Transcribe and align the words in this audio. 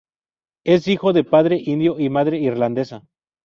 Es 0.63 0.87
hijo 0.87 1.13
de 1.13 1.23
padre 1.23 1.61
indio 1.63 1.99
y 1.99 2.09
madre 2.09 2.39
irlandesa. 2.39 3.03